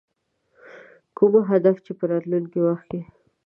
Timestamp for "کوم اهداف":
1.17-1.77